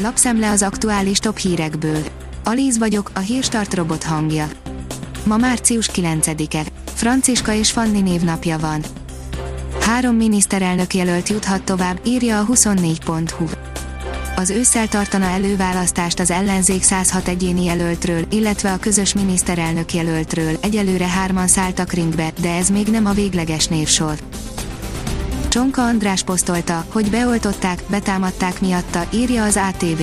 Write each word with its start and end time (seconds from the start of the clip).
Lapszemle 0.00 0.50
az 0.50 0.62
aktuális 0.62 1.18
top 1.18 1.38
hírekből. 1.38 2.02
Alíz 2.44 2.78
vagyok, 2.78 3.10
a 3.14 3.18
hírstart 3.18 3.74
robot 3.74 4.02
hangja. 4.02 4.48
Ma 5.24 5.36
március 5.36 5.90
9-e. 5.94 6.64
Franciska 6.94 7.52
és 7.52 7.70
Fanni 7.70 8.00
névnapja 8.00 8.58
van. 8.58 8.84
Három 9.80 10.16
miniszterelnök 10.16 10.94
jelölt 10.94 11.28
juthat 11.28 11.62
tovább, 11.62 12.00
írja 12.04 12.38
a 12.38 12.46
24.hu. 12.46 13.44
Az 14.36 14.50
ősszel 14.50 14.88
tartana 14.88 15.24
előválasztást 15.24 16.20
az 16.20 16.30
ellenzék 16.30 16.82
106 16.82 17.28
egyéni 17.28 17.64
jelöltről, 17.64 18.24
illetve 18.30 18.72
a 18.72 18.78
közös 18.78 19.14
miniszterelnök 19.14 19.94
jelöltről, 19.94 20.56
egyelőre 20.60 21.08
hárman 21.08 21.46
szálltak 21.46 21.92
ringbe, 21.92 22.32
de 22.40 22.54
ez 22.54 22.70
még 22.70 22.86
nem 22.86 23.06
a 23.06 23.12
végleges 23.12 23.66
névsor. 23.66 24.18
Csonka 25.58 25.82
András 25.82 26.22
posztolta, 26.22 26.84
hogy 26.88 27.10
beoltották, 27.10 27.82
betámadták 27.90 28.60
miatta, 28.60 29.06
írja 29.12 29.44
az 29.44 29.56
ATV. 29.56 30.02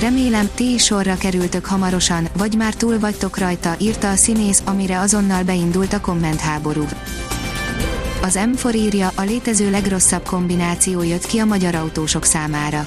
Remélem, 0.00 0.48
ti 0.54 0.72
is 0.72 0.84
sorra 0.84 1.16
kerültök 1.16 1.66
hamarosan, 1.66 2.28
vagy 2.38 2.56
már 2.56 2.74
túl 2.74 2.98
vagytok 2.98 3.38
rajta, 3.38 3.74
írta 3.78 4.10
a 4.10 4.14
színész, 4.14 4.62
amire 4.64 5.00
azonnal 5.00 5.42
beindult 5.42 5.92
a 5.92 6.00
kommentháború. 6.00 6.84
Az 8.22 8.38
M4 8.44 8.74
írja, 8.74 9.10
a 9.14 9.22
létező 9.22 9.70
legrosszabb 9.70 10.26
kombináció 10.26 11.02
jött 11.02 11.26
ki 11.26 11.38
a 11.38 11.44
magyar 11.44 11.74
autósok 11.74 12.24
számára. 12.24 12.84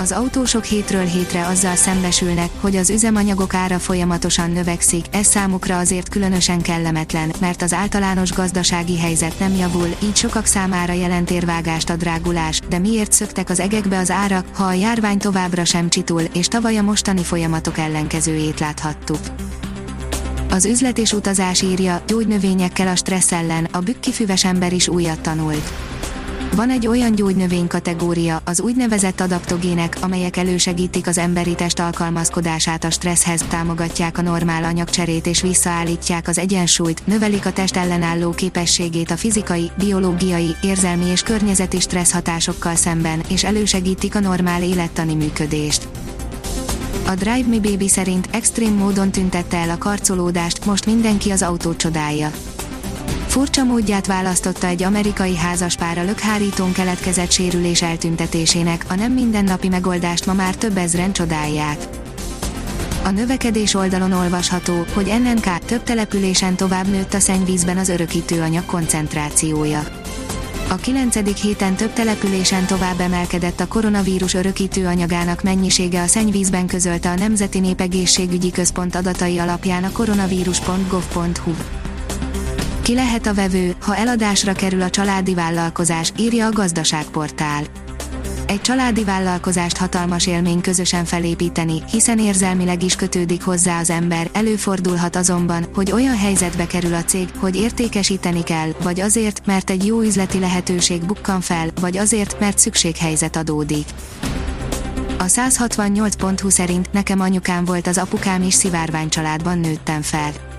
Az 0.00 0.12
autósok 0.12 0.64
hétről 0.64 1.04
hétre 1.04 1.46
azzal 1.46 1.76
szembesülnek, 1.76 2.50
hogy 2.60 2.76
az 2.76 2.90
üzemanyagok 2.90 3.54
ára 3.54 3.78
folyamatosan 3.78 4.50
növekszik, 4.50 5.04
ez 5.10 5.26
számukra 5.26 5.78
azért 5.78 6.08
különösen 6.08 6.62
kellemetlen, 6.62 7.32
mert 7.40 7.62
az 7.62 7.72
általános 7.72 8.32
gazdasági 8.32 8.98
helyzet 8.98 9.38
nem 9.38 9.54
javul, 9.54 9.96
így 10.02 10.16
sokak 10.16 10.46
számára 10.46 10.92
jelent 10.92 11.30
érvágást 11.30 11.90
a 11.90 11.96
drágulás, 11.96 12.60
de 12.68 12.78
miért 12.78 13.12
szöktek 13.12 13.50
az 13.50 13.60
egekbe 13.60 13.98
az 13.98 14.10
árak, 14.10 14.46
ha 14.56 14.64
a 14.64 14.72
járvány 14.72 15.18
továbbra 15.18 15.64
sem 15.64 15.88
csitul, 15.88 16.22
és 16.32 16.48
tavaly 16.48 16.76
a 16.76 16.82
mostani 16.82 17.22
folyamatok 17.22 17.78
ellenkezőjét 17.78 18.60
láthattuk. 18.60 19.20
Az 20.50 20.64
üzlet 20.64 20.98
és 20.98 21.12
utazás 21.12 21.62
írja, 21.62 22.02
gyógynövényekkel 22.06 22.88
a 22.88 22.96
stressz 22.96 23.32
ellen, 23.32 23.64
a 23.72 23.78
bükkifüves 23.78 24.44
ember 24.44 24.72
is 24.72 24.88
újat 24.88 25.20
tanult. 25.20 25.72
Van 26.54 26.70
egy 26.70 26.86
olyan 26.86 27.14
gyógynövény 27.14 27.66
kategória, 27.66 28.40
az 28.44 28.60
úgynevezett 28.60 29.20
adaptogének, 29.20 29.96
amelyek 30.00 30.36
elősegítik 30.36 31.06
az 31.06 31.18
emberi 31.18 31.54
test 31.54 31.78
alkalmazkodását 31.78 32.84
a 32.84 32.90
stresszhez, 32.90 33.44
támogatják 33.48 34.18
a 34.18 34.22
normál 34.22 34.64
anyagcserét 34.64 35.26
és 35.26 35.40
visszaállítják 35.42 36.28
az 36.28 36.38
egyensúlyt, 36.38 37.06
növelik 37.06 37.46
a 37.46 37.52
test 37.52 37.76
ellenálló 37.76 38.30
képességét 38.30 39.10
a 39.10 39.16
fizikai, 39.16 39.70
biológiai, 39.78 40.56
érzelmi 40.62 41.04
és 41.04 41.22
környezeti 41.22 41.80
stressz 41.80 42.12
hatásokkal 42.12 42.74
szemben, 42.74 43.22
és 43.28 43.44
elősegítik 43.44 44.14
a 44.14 44.20
normál 44.20 44.62
élettani 44.62 45.14
működést. 45.14 45.88
A 47.06 47.14
Drive 47.14 47.48
Me 47.48 47.58
Baby 47.58 47.88
szerint 47.88 48.28
extrém 48.30 48.74
módon 48.74 49.10
tüntette 49.10 49.56
el 49.56 49.70
a 49.70 49.78
karcolódást, 49.78 50.64
most 50.64 50.86
mindenki 50.86 51.30
az 51.30 51.42
autó 51.42 51.74
csodája. 51.74 52.30
Furcsa 53.30 53.64
módját 53.64 54.06
választotta 54.06 54.66
egy 54.66 54.82
amerikai 54.82 55.36
házaspár 55.36 55.98
a 55.98 56.02
lökhárítón 56.02 56.72
keletkezett 56.72 57.30
sérülés 57.30 57.82
eltüntetésének, 57.82 58.84
a 58.88 58.94
nem 58.94 59.12
mindennapi 59.12 59.68
megoldást 59.68 60.26
ma 60.26 60.32
már 60.32 60.54
több 60.54 60.76
ezren 60.76 61.12
csodálják. 61.12 61.78
A 63.04 63.10
növekedés 63.10 63.74
oldalon 63.74 64.12
olvasható, 64.12 64.84
hogy 64.94 65.06
NNK 65.22 65.58
több 65.58 65.82
településen 65.82 66.56
tovább 66.56 66.86
nőtt 66.86 67.14
a 67.14 67.20
szennyvízben 67.20 67.78
az 67.78 67.88
örökítőanyag 67.88 68.64
koncentrációja. 68.64 69.82
A 70.68 70.74
9. 70.74 71.40
héten 71.40 71.74
több 71.74 71.92
településen 71.92 72.66
tovább 72.66 73.00
emelkedett 73.00 73.60
a 73.60 73.68
koronavírus 73.68 74.34
örökítőanyagának 74.34 75.42
mennyisége 75.42 76.02
a 76.02 76.06
szennyvízben 76.06 76.66
közölte 76.66 77.10
a 77.10 77.14
Nemzeti 77.14 77.58
Népegészségügyi 77.58 78.50
Központ 78.50 78.94
adatai 78.94 79.38
alapján 79.38 79.84
a 79.84 79.92
koronavírus.gov.hu. 79.92 81.79
Ki 82.90 82.96
lehet 82.96 83.26
a 83.26 83.34
vevő, 83.34 83.74
ha 83.80 83.96
eladásra 83.96 84.52
kerül 84.52 84.82
a 84.82 84.90
családi 84.90 85.34
vállalkozás, 85.34 86.12
írja 86.18 86.46
a 86.46 86.52
gazdaságportál. 86.52 87.62
Egy 88.46 88.60
családi 88.60 89.04
vállalkozást 89.04 89.76
hatalmas 89.76 90.26
élmény 90.26 90.60
közösen 90.60 91.04
felépíteni, 91.04 91.82
hiszen 91.90 92.18
érzelmileg 92.18 92.82
is 92.82 92.96
kötődik 92.96 93.42
hozzá 93.42 93.78
az 93.78 93.90
ember, 93.90 94.30
előfordulhat 94.32 95.16
azonban, 95.16 95.66
hogy 95.74 95.92
olyan 95.92 96.16
helyzetbe 96.16 96.66
kerül 96.66 96.94
a 96.94 97.04
cég, 97.04 97.28
hogy 97.36 97.56
értékesíteni 97.56 98.42
kell, 98.42 98.70
vagy 98.82 99.00
azért, 99.00 99.46
mert 99.46 99.70
egy 99.70 99.86
jó 99.86 100.00
üzleti 100.00 100.38
lehetőség 100.38 101.04
bukkan 101.04 101.40
fel, 101.40 101.68
vagy 101.80 101.96
azért, 101.96 102.40
mert 102.40 102.58
szükséghelyzet 102.58 103.36
adódik. 103.36 103.86
A 105.18 105.24
168.20 105.24 106.50
szerint 106.50 106.92
nekem 106.92 107.20
anyukám 107.20 107.64
volt 107.64 107.86
az 107.86 107.98
apukám 107.98 108.42
is 108.42 108.54
szivárvány 108.54 109.08
családban 109.08 109.58
nőttem 109.58 110.02
fel 110.02 110.49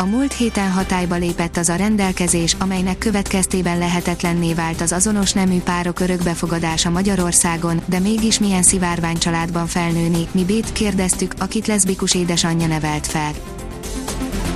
a 0.00 0.04
múlt 0.04 0.32
héten 0.32 0.70
hatályba 0.70 1.14
lépett 1.14 1.56
az 1.56 1.68
a 1.68 1.74
rendelkezés, 1.74 2.56
amelynek 2.58 2.98
következtében 2.98 3.78
lehetetlenné 3.78 4.54
vált 4.54 4.80
az 4.80 4.92
azonos 4.92 5.32
nemű 5.32 5.60
párok 5.60 6.00
örökbefogadása 6.00 6.90
Magyarországon, 6.90 7.82
de 7.86 7.98
mégis 7.98 8.38
milyen 8.38 8.62
szivárvány 8.62 9.18
családban 9.18 9.66
felnőni, 9.66 10.28
mi 10.32 10.44
Bét 10.44 10.72
kérdeztük, 10.72 11.34
akit 11.38 11.66
leszbikus 11.66 12.14
édesanyja 12.14 12.66
nevelt 12.66 13.06
fel. 13.06 13.30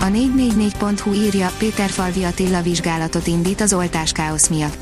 A 0.00 0.04
444.hu 0.04 1.12
írja, 1.12 1.50
Péter 1.58 1.90
Falvi 1.90 2.24
Attila 2.24 2.62
vizsgálatot 2.62 3.26
indít 3.26 3.60
az 3.60 3.72
oltáskáosz 3.72 4.48
miatt. 4.48 4.78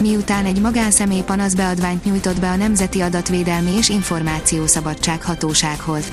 Miután 0.00 0.44
egy 0.44 0.60
magánszemély 0.60 1.22
panaszbeadványt 1.22 2.04
nyújtott 2.04 2.40
be 2.40 2.50
a 2.50 2.56
Nemzeti 2.56 3.00
Adatvédelmi 3.00 3.70
és 3.76 3.88
Információszabadság 3.88 5.22
Hatósághoz. 5.22 6.12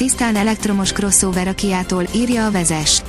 Tisztán 0.00 0.36
elektromos 0.36 0.92
crossover 0.92 1.48
a 1.48 1.54
Kiától, 1.54 2.04
írja 2.14 2.46
a 2.46 2.50
vezes. 2.50 3.02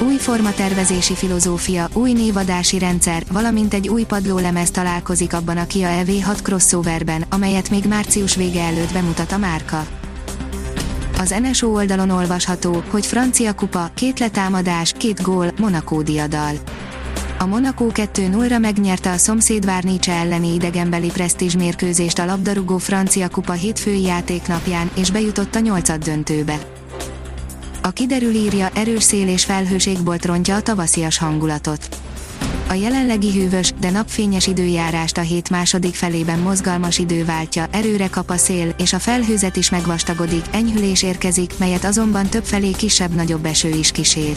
Új 0.00 0.14
formatervezési 0.16 1.14
filozófia, 1.14 1.88
új 1.92 2.12
névadási 2.12 2.78
rendszer, 2.78 3.22
valamint 3.32 3.74
egy 3.74 3.88
új 3.88 4.02
padlólemez 4.02 4.70
találkozik 4.70 5.32
abban 5.32 5.56
a 5.56 5.66
Kia 5.66 5.88
EV6 6.04 6.38
crossoverben, 6.42 7.24
amelyet 7.30 7.70
még 7.70 7.84
március 7.84 8.36
vége 8.36 8.62
előtt 8.62 8.92
bemutat 8.92 9.32
a 9.32 9.36
márka. 9.36 9.86
Az 11.18 11.34
NSO 11.42 11.68
oldalon 11.68 12.10
olvasható, 12.10 12.82
hogy 12.90 13.06
francia 13.06 13.54
kupa, 13.54 13.90
két 13.94 14.18
letámadás, 14.18 14.92
két 14.96 15.22
gól, 15.22 15.52
Monaco 15.58 16.02
diadal. 16.02 16.54
A 17.38 17.46
Monaco 17.46 17.86
2-0-ra 17.94 18.60
megnyerte 18.60 19.10
a 19.10 19.16
szomszéd 19.16 19.64
Várnicse 19.64 20.12
elleni 20.12 20.54
idegenbeli 20.54 21.08
presztízs 21.08 21.54
mérkőzést 21.54 22.18
a 22.18 22.24
labdarúgó 22.24 22.78
francia 22.78 23.28
kupa 23.28 23.52
hétfői 23.52 24.02
játéknapján, 24.02 24.90
és 24.94 25.10
bejutott 25.10 25.54
a 25.54 25.58
nyolcad 25.58 26.04
döntőbe. 26.04 26.58
A 27.82 27.90
kiderül 27.90 28.34
írja, 28.34 28.68
erős 28.74 29.02
szél 29.02 29.28
és 29.28 29.44
felhőségbolt 29.44 30.24
rontja 30.24 30.54
a 30.54 30.62
tavaszias 30.62 31.18
hangulatot. 31.18 31.88
A 32.68 32.72
jelenlegi 32.72 33.32
hűvös, 33.32 33.72
de 33.80 33.90
napfényes 33.90 34.46
időjárást 34.46 35.18
a 35.18 35.20
hét 35.20 35.50
második 35.50 35.94
felében 35.94 36.38
mozgalmas 36.38 36.98
idő 36.98 37.24
váltja, 37.24 37.66
erőre 37.70 38.08
kap 38.08 38.30
a 38.30 38.36
szél, 38.36 38.74
és 38.78 38.92
a 38.92 38.98
felhőzet 38.98 39.56
is 39.56 39.70
megvastagodik, 39.70 40.44
enyhülés 40.52 41.02
érkezik, 41.02 41.52
melyet 41.58 41.84
azonban 41.84 42.26
többfelé 42.26 42.70
kisebb-nagyobb 42.70 43.44
eső 43.44 43.68
is 43.68 43.90
kísér. 43.90 44.36